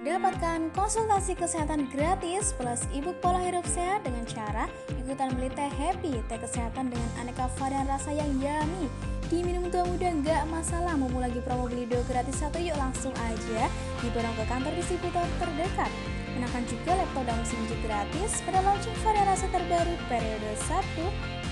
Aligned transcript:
Dapatkan 0.00 0.72
konsultasi 0.72 1.36
kesehatan 1.36 1.84
gratis 1.92 2.56
plus 2.56 2.88
ebook 2.88 3.20
pola 3.20 3.36
hidup 3.36 3.68
sehat 3.68 4.00
dengan 4.00 4.24
cara 4.24 4.64
ikutan 4.96 5.28
beli 5.36 5.52
teh 5.52 5.68
happy, 5.68 6.24
teh 6.24 6.40
kesehatan 6.40 6.88
dengan 6.88 7.10
aneka 7.20 7.52
varian 7.60 7.84
rasa 7.84 8.08
yang 8.08 8.32
yummy. 8.40 8.88
Diminum 9.28 9.68
tua 9.68 9.84
muda 9.84 10.08
nggak 10.08 10.48
masalah, 10.48 10.96
mau 10.96 11.12
lagi 11.20 11.44
promo 11.44 11.68
beli 11.68 11.84
dua 11.84 12.00
gratis 12.08 12.40
satu 12.40 12.56
yuk 12.56 12.80
langsung 12.80 13.12
aja 13.28 13.68
diborong 14.00 14.32
ke 14.40 14.44
kantor 14.48 14.72
distributor 14.72 15.26
terdekat. 15.36 15.92
Menangkan 16.32 16.64
juga 16.64 16.96
laptop 16.96 17.24
dan 17.28 17.36
mesin 17.36 17.60
gratis 17.84 18.40
pada 18.48 18.64
launching 18.64 18.96
varian 19.04 19.28
rasa 19.28 19.52
terbaru 19.52 19.94
periode 20.08 20.50
1 20.64 20.80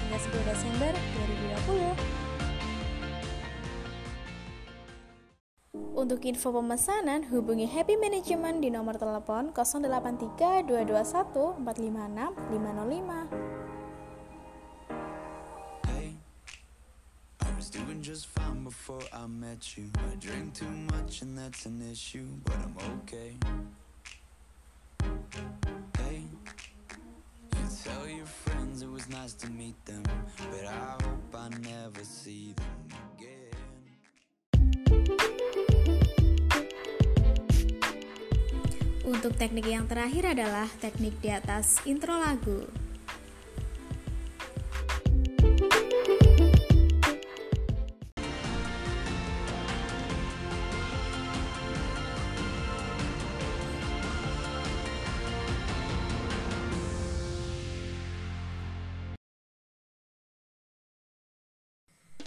hingga 0.08 0.19
10 0.24 0.48
Desember 0.48 0.92
2020. 1.69 2.28
Untuk 5.98 6.22
info 6.30 6.54
pemesanan, 6.54 7.27
hubungi 7.27 7.66
Happy 7.66 7.98
Management 7.98 8.62
di 8.62 8.70
nomor 8.70 8.94
telepon 9.02 9.50
083 9.50 10.62
221 10.62 11.58
456 11.58 12.38
505. 12.38 13.34
Hey, 15.91 16.14
I 17.42 17.50
was 17.58 17.66
doing 17.66 17.98
just 17.98 18.31
fine 18.31 18.62
before 18.62 19.03
I 19.10 19.26
met 19.26 19.75
you. 19.75 19.91
I 19.98 20.14
drink 20.22 20.54
too 20.54 20.70
much 20.94 21.26
and 21.26 21.34
that's 21.34 21.66
an 21.66 21.82
issue, 21.82 22.31
but 22.47 22.54
I'm 22.62 22.78
okay. 23.03 23.34
Hey, 25.98 26.31
you 27.58 27.66
tell 27.82 28.06
your 28.06 28.31
friends 28.47 28.87
it 28.87 28.91
was 28.94 29.10
nice 29.10 29.34
to 29.42 29.50
meet 29.50 29.75
them, 29.82 30.06
but 30.47 30.62
I 30.62 30.94
hope 31.03 31.34
I 31.34 31.50
never 31.58 32.06
see 32.06 32.54
them 32.54 32.88
Untuk 39.19 39.34
teknik 39.34 39.67
yang 39.67 39.83
terakhir 39.91 40.31
adalah 40.31 40.71
teknik 40.79 41.19
di 41.19 41.27
atas 41.34 41.83
intro 41.83 42.15
lagu. 42.23 42.62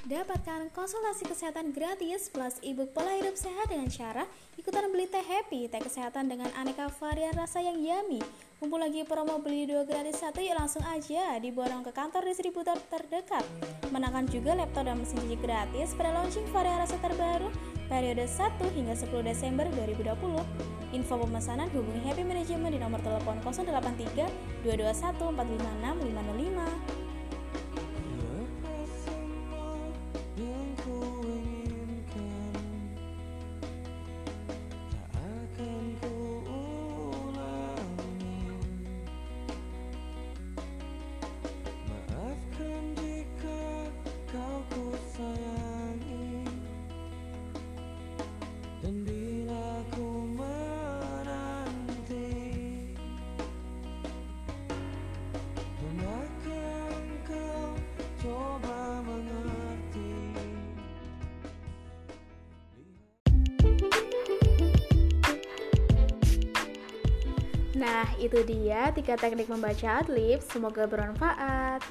Dapatkan 0.01 0.73
konsultasi 0.73 1.29
kesehatan 1.29 1.77
gratis 1.77 2.33
plus 2.33 2.57
ebook 2.65 2.89
pola 2.89 3.13
hidup 3.21 3.37
sehat 3.37 3.69
dengan 3.69 3.85
cara 3.85 4.25
ikutan 4.57 4.89
beli 4.89 5.05
teh 5.05 5.21
happy, 5.21 5.69
teh 5.69 5.77
kesehatan 5.77 6.25
dengan 6.25 6.49
aneka 6.57 6.89
varian 6.97 7.37
rasa 7.37 7.61
yang 7.61 7.77
yummy. 7.77 8.17
Mumpung 8.57 8.81
lagi 8.81 9.05
promo 9.05 9.37
beli 9.37 9.69
dua 9.69 9.85
gratis 9.85 10.17
satu 10.17 10.41
yuk 10.41 10.57
langsung 10.57 10.81
aja 10.89 11.37
diborong 11.37 11.85
ke 11.85 11.93
kantor 11.93 12.25
distributor 12.25 12.81
terdekat. 12.89 13.45
Menangkan 13.93 14.25
juga 14.25 14.57
laptop 14.57 14.89
dan 14.89 14.97
mesin 14.97 15.21
cuci 15.21 15.37
gratis 15.37 15.93
pada 15.93 16.17
launching 16.17 16.49
varian 16.49 16.81
rasa 16.81 16.97
terbaru 16.97 17.53
periode 17.85 18.25
1 18.25 18.57
hingga 18.73 18.97
10 18.97 19.05
Desember 19.21 19.69
2020. 19.69 20.97
Info 20.97 21.13
pemesanan 21.13 21.69
hubungi 21.77 22.01
Happy 22.09 22.25
Management 22.25 22.73
di 22.73 22.81
nomor 22.81 23.05
telepon 23.05 23.37
083 23.37 24.65
221 24.65 24.65
456 24.65 26.09
505. 26.09 26.50
Nah, 67.81 68.05
itu 68.21 68.45
dia 68.45 68.93
tiga 68.93 69.17
teknik 69.17 69.49
membaca 69.49 70.05
adlibs. 70.05 70.45
Semoga 70.53 70.85
bermanfaat. 70.85 71.81